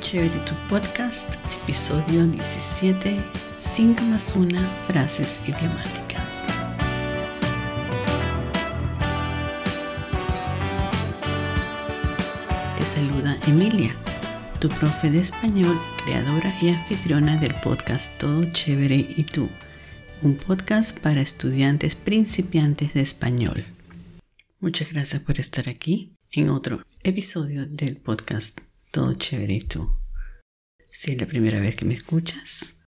[0.00, 3.22] Chévere Tu Podcast, episodio 17,
[3.58, 6.46] 5 más 1 frases idiomáticas.
[12.78, 13.94] Te saluda Emilia,
[14.58, 19.50] tu profe de español, creadora y anfitriona del podcast Todo Chévere y Tú,
[20.22, 23.66] un podcast para estudiantes principiantes de español.
[24.60, 28.60] Muchas gracias por estar aquí en otro episodio del podcast
[28.90, 29.99] todo chévere y tú.
[30.92, 32.80] Si es la primera vez que me escuchas,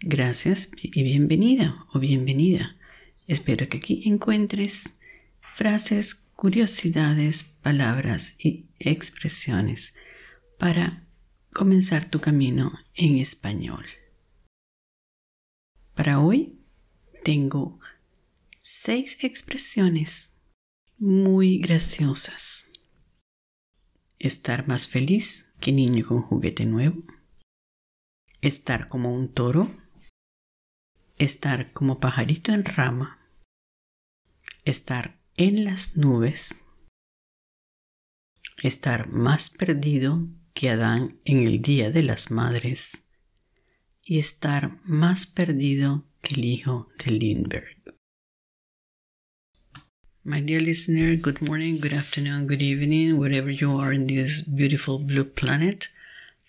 [0.00, 2.76] gracias y bienvenida o bienvenida.
[3.26, 4.98] Espero que aquí encuentres
[5.40, 9.94] frases, curiosidades, palabras y expresiones
[10.56, 11.04] para
[11.52, 13.84] comenzar tu camino en español.
[15.94, 16.60] Para hoy
[17.24, 17.80] tengo
[18.60, 20.36] seis expresiones
[20.96, 22.70] muy graciosas.
[24.20, 27.02] Estar más feliz que niño con juguete nuevo,
[28.40, 29.74] estar como un toro,
[31.18, 33.18] estar como pajarito en rama,
[34.64, 36.64] estar en las nubes,
[38.62, 43.08] estar más perdido que Adán en el Día de las Madres
[44.04, 47.76] y estar más perdido que el hijo de Lindbergh.
[50.24, 54.98] My dear listener, good morning, good afternoon, good evening, wherever you are in this beautiful
[54.98, 55.88] blue planet.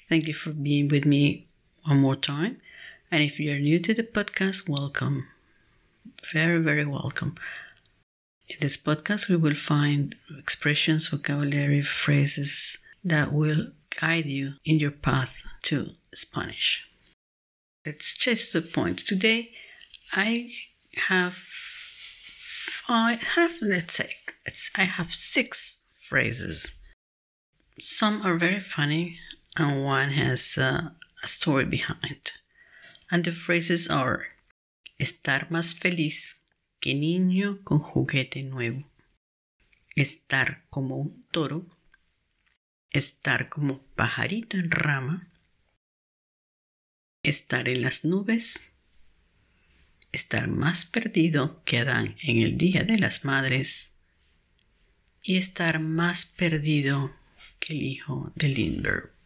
[0.09, 1.48] Thank you for being with me
[1.85, 2.57] one more time.
[3.11, 5.27] And if you are new to the podcast, welcome.
[6.31, 7.35] Very, very welcome.
[8.47, 14.91] In this podcast, we will find expressions, vocabulary, phrases that will guide you in your
[14.91, 16.87] path to Spanish.
[17.85, 18.99] Let's chase the point.
[18.99, 19.51] Today,
[20.11, 20.51] I
[20.95, 21.45] have
[22.87, 24.15] I have, let's say,
[24.75, 26.73] I have six phrases.
[27.79, 29.19] Some are very funny,
[29.57, 30.89] and one has uh,
[31.23, 32.31] a story behind.
[33.09, 34.27] And the phrases are
[34.99, 36.45] estar más feliz
[36.79, 38.89] que niño con juguete nuevo,
[39.95, 41.67] estar como un toro,
[42.91, 45.31] estar como pajarito en rama,
[47.23, 48.71] estar en las nubes.
[50.11, 53.99] Estar más perdido que Adán en el Día de las Madres.
[55.21, 57.15] Y estar más perdido
[57.59, 59.18] que el hijo de Lindbergh.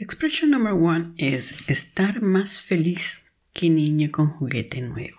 [0.00, 5.18] Expression number one is estar más feliz que niño con juguete nuevo.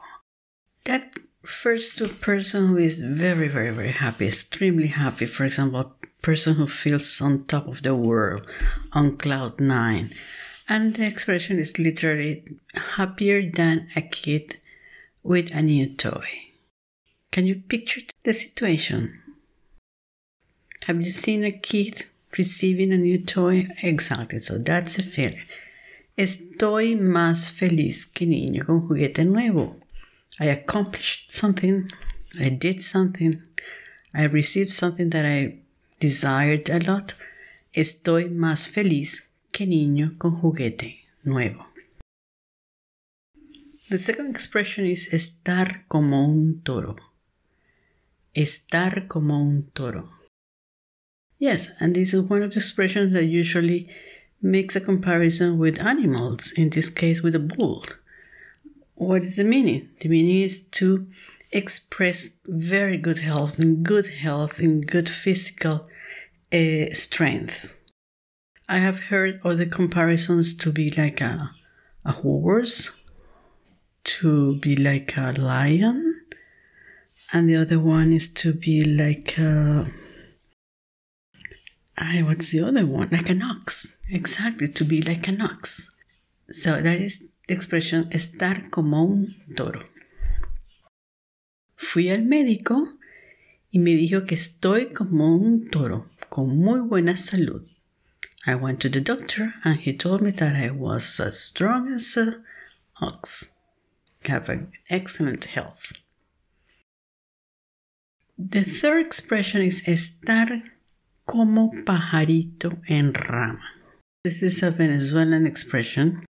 [0.85, 5.25] That refers to a person who is very, very, very happy, extremely happy.
[5.25, 5.91] For example, a
[6.21, 8.47] person who feels on top of the world,
[8.93, 10.11] on cloud nine.
[10.69, 12.45] And the expression is literally
[12.95, 14.59] happier than a kid
[15.23, 16.53] with a new toy.
[17.33, 19.19] Can you picture the situation?
[20.85, 22.05] Have you seen a kid
[22.37, 23.67] receiving a new toy?
[23.81, 25.45] Exactly, so that's the feeling.
[26.17, 29.77] Estoy más feliz que niño con juguete nuevo.
[30.39, 31.89] I accomplished something,
[32.37, 33.41] I did something,
[34.13, 35.59] I received something that I
[35.99, 37.13] desired a lot.
[37.73, 41.67] Estoy más feliz que niño con juguete nuevo.
[43.89, 46.95] The second expression is estar como un toro.
[48.33, 50.18] Estar como un toro.
[51.39, 53.89] Yes, and this is one of the expressions that usually
[54.41, 57.85] makes a comparison with animals, in this case with a bull.
[58.95, 59.89] What is the meaning?
[60.01, 61.07] The meaning is to
[61.51, 65.87] express very good health and good health and good physical
[66.51, 67.73] uh, strength.
[68.67, 71.51] I have heard other comparisons to be like a,
[72.03, 72.91] a horse
[74.03, 76.21] to be like a lion,
[77.31, 79.89] and the other one is to be like a.
[81.99, 83.09] I, what's the other one?
[83.11, 83.99] Like an ox.
[84.09, 85.95] Exactly, to be like an ox.
[86.49, 89.81] So that is the expression estar como un toro.
[91.75, 92.87] Fui al médico
[93.71, 97.67] y me dijo que estoy como un toro, con muy buena salud.
[98.47, 102.15] I went to the doctor and he told me that I was as strong as
[102.15, 102.43] an
[103.01, 103.59] ox
[104.25, 105.93] have an excellent health.
[108.37, 110.61] The third expression is estar
[111.29, 113.61] como pajarito en rama.
[114.23, 116.25] This is a Venezuelan expression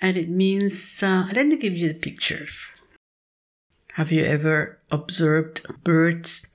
[0.00, 2.46] and it means, uh, let me give you the picture.
[3.94, 6.46] Have you ever observed birds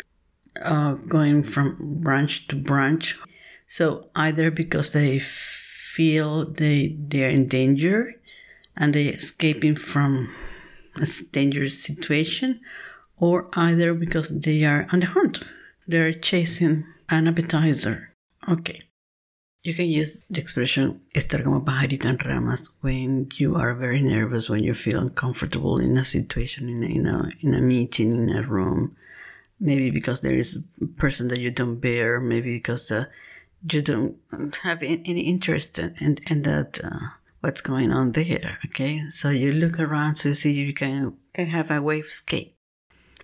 [0.62, 3.18] uh, going from branch to branch?
[3.66, 8.16] So either because they feel they, they're in danger
[8.78, 10.34] and they're escaping from
[10.96, 12.62] a dangerous situation,
[13.18, 15.44] or either because they are on the hunt,
[15.88, 18.14] they're chasing an appetizer.
[18.48, 18.84] Okay.
[19.64, 24.50] You can use the expression estar como pajarito en ramas when you are very nervous,
[24.50, 28.36] when you feel uncomfortable in a situation, in a, in a, in a meeting, in
[28.36, 28.96] a room.
[29.60, 33.06] Maybe because there is a person that you don't bear, maybe because uh,
[33.72, 34.16] you don't
[34.64, 37.10] have any interest in, in in that uh,
[37.42, 38.60] what's going on there.
[38.66, 42.56] Okay, so you look around to see you can can have a wave escape.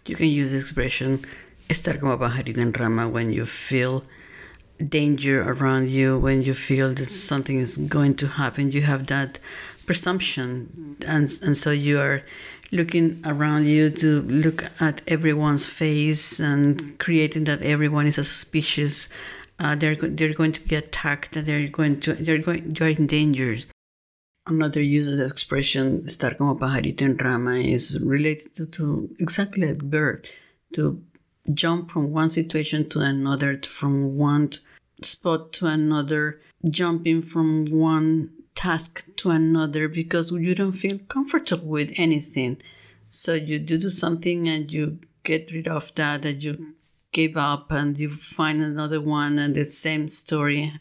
[0.05, 1.23] You can use the expression
[1.69, 4.03] estar como pajarito en rama when you feel
[4.89, 8.71] danger around you, when you feel that something is going to happen.
[8.71, 9.39] You have that
[9.85, 12.23] presumption, and and so you are
[12.71, 19.09] looking around you to look at everyone's face and creating that everyone is suspicious.
[19.59, 21.33] Uh, they're they're going to be attacked.
[21.33, 23.57] They're going to they're going you're in danger.
[24.45, 29.65] Another use of the expression "estar como pajarito en rama" is related to, to exactly
[29.67, 30.27] like bird,
[30.73, 31.01] to
[31.53, 34.51] jump from one situation to another, from one
[35.01, 41.91] spot to another, jumping from one task to another because you don't feel comfortable with
[41.95, 42.61] anything.
[43.09, 46.75] So you do something and you get rid of that and you
[47.11, 50.73] give up and you find another one and the same story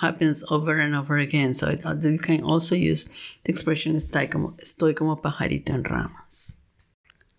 [0.00, 1.54] happens over and over again.
[1.54, 3.04] So it, you can also use
[3.44, 6.56] the expression estoy como, estoy como pajarito en ramas.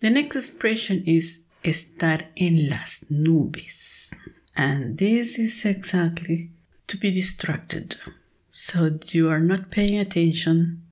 [0.00, 4.14] The next expression is estar en las nubes.
[4.56, 6.50] And this is exactly
[6.86, 7.96] to be distracted.
[8.50, 10.82] So you are not paying attention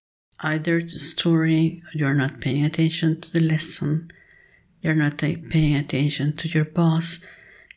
[0.41, 4.11] either to story, you're not paying attention to the lesson,
[4.81, 7.23] you're not paying attention to your boss,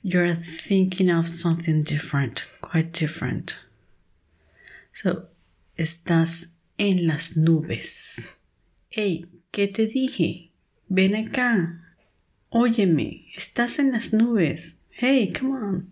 [0.01, 3.57] you're thinking of something different, quite different.
[4.93, 5.27] So,
[5.77, 8.33] estás en las nubes.
[8.89, 10.51] Hey, ¿qué te dije?
[10.89, 11.82] Ven acá.
[12.55, 14.83] Óyeme, estás en las nubes.
[14.91, 15.91] Hey, come on.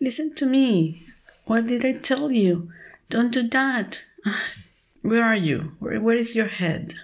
[0.00, 1.06] Listen to me.
[1.44, 2.72] What did I tell you?
[3.08, 4.02] Don't do that.
[5.02, 5.76] Where are you?
[5.78, 6.96] Where, where is your head?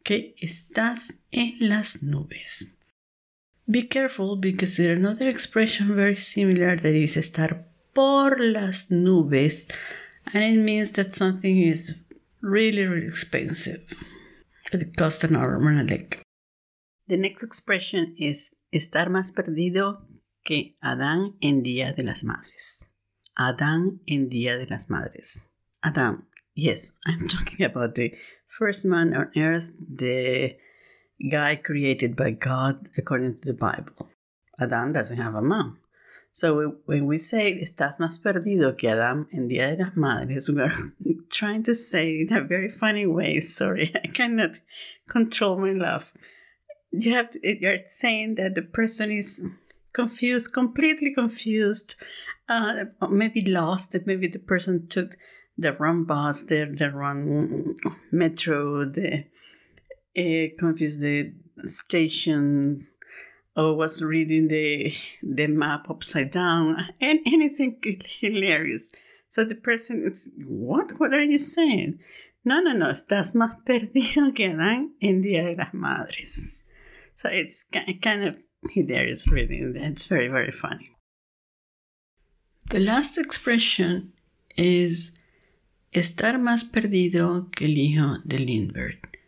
[0.00, 2.74] Okay, estás en las nubes.
[3.70, 9.70] Be careful because there's another expression very similar that is estar por las nubes,
[10.34, 11.96] and it means that something is
[12.42, 13.94] really, really expensive.
[14.70, 16.20] It costs an arm and a leg.
[17.06, 20.06] The next expression is estar más perdido
[20.42, 22.90] que Adán en Día de las Madres.
[23.36, 25.50] Adán en Día de las Madres.
[25.82, 28.14] Adam, yes, I'm talking about the
[28.46, 30.56] first man on earth, the
[31.30, 34.08] guy created by God according to the Bible.
[34.58, 35.80] Adam doesn't have a mom.
[36.32, 40.62] So when we say estás más perdido que Adam en Día de las Madres, we
[40.62, 40.72] are
[41.30, 43.40] trying to say in a very funny way.
[43.40, 44.60] Sorry, I cannot
[45.06, 46.14] control my laugh
[47.00, 49.44] you have to, you're saying that the person is
[49.92, 51.96] confused, completely confused,
[52.48, 53.96] uh, maybe lost.
[54.06, 55.12] Maybe the person took
[55.56, 57.74] the wrong bus, the the wrong
[58.10, 59.24] metro, the
[60.16, 61.32] uh, confused the
[61.64, 62.88] station,
[63.56, 64.92] or was reading the
[65.22, 67.80] the map upside down, and anything
[68.20, 68.90] hilarious.
[69.28, 71.00] So the person is, what?
[71.00, 71.98] What are you saying?
[72.44, 76.62] No, no, no, estás más perdido que Adán en Día de las Madres.
[77.14, 77.66] So it's
[78.02, 78.38] kind of
[78.70, 79.58] hilarious, really.
[79.58, 80.96] It's very, very funny.
[82.70, 84.12] The last expression
[84.56, 85.12] is
[85.92, 89.18] estar más perdido que el hijo de Lindbergh.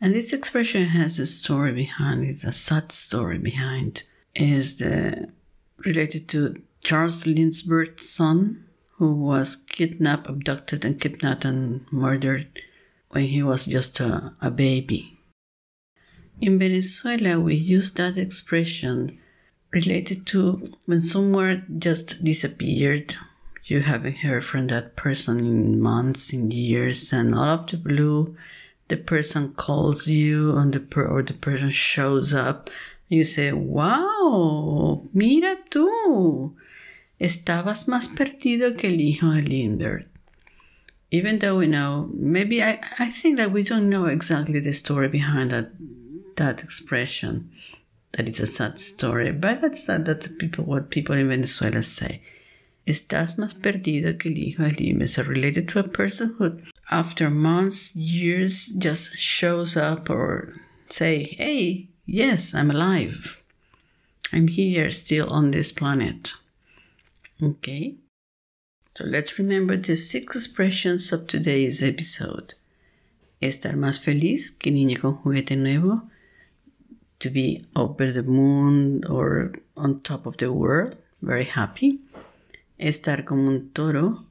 [0.00, 4.02] And this expression has a story behind it, a sad story behind.
[4.34, 5.32] Is the
[5.84, 8.66] related to Charles Lindbergh's son,
[8.98, 12.48] who was kidnapped, abducted, and kidnapped and murdered
[13.10, 15.15] when he was just a, a baby.
[16.38, 19.18] In Venezuela, we use that expression
[19.70, 23.16] related to when someone just disappeared.
[23.64, 28.36] You haven't heard from that person in months, in years, and out of the blue,
[28.88, 32.68] the person calls you and the per- or the person shows up.
[33.08, 36.54] You say, "Wow, mira tú,
[37.18, 40.06] estabas más perdido que el hijo de Lindbergh."
[41.10, 45.08] Even though we know, maybe I, I think that we don't know exactly the story
[45.08, 45.70] behind that
[46.36, 47.50] that expression
[48.12, 52.22] that it's a sad story, but that's, that's people, what people in Venezuela say.
[52.86, 57.28] Estás más perdido que el hijo de Lim is related to a person who, after
[57.28, 60.54] months, years, just shows up or
[60.88, 63.42] say, hey, yes, I'm alive.
[64.32, 66.34] I'm here still on this planet.
[67.42, 67.96] Okay?
[68.94, 72.54] So let's remember the six expressions of today's episode.
[73.42, 76.08] Estar más feliz que niño con juguete nuevo
[77.18, 82.00] to be over the moon or on top of the world, very happy.
[82.78, 84.24] Estar como un toro,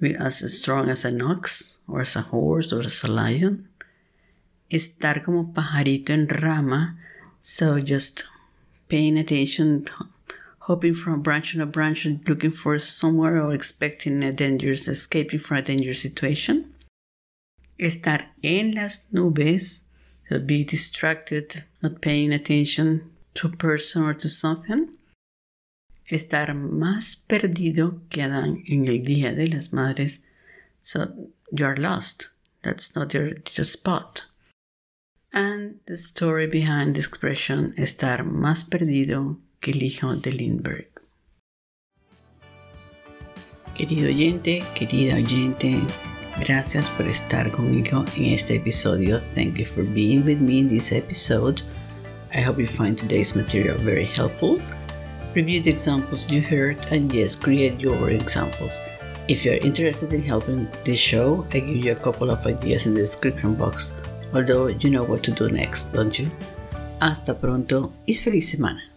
[0.00, 3.68] be as strong as an ox, or as a horse, or as a lion.
[4.70, 6.96] Estar como pajarito en rama,
[7.40, 8.24] so just
[8.88, 9.86] paying attention,
[10.60, 15.40] hopping from a branch to a branch, looking for somewhere or expecting a dangerous, escaping
[15.40, 16.72] from a dangerous situation.
[17.78, 19.82] Estar en las nubes,
[20.30, 24.90] Uh, be distracted, not paying attention to a person or to something
[26.08, 30.22] estar más perdido que Adán en el Día de las Madres.
[30.82, 32.30] So you're lost.
[32.62, 34.26] That's not your, your spot.
[35.32, 40.86] And the story behind the expression estar más perdido que el hijo de Lindbergh.
[43.74, 45.80] Querido oyente, querida oyente,
[46.40, 49.20] gracias por estar conmigo en este episodio.
[49.34, 51.62] Thank you for being with me in this episode.
[52.34, 54.58] I hope you find today's material very helpful.
[55.34, 58.78] Review the examples you heard and yes, create your examples.
[59.28, 62.86] If you are interested in helping this show, I give you a couple of ideas
[62.86, 63.94] in the description box.
[64.34, 66.30] Although you know what to do next, don't you?
[67.00, 68.89] Hasta pronto y feliz semana.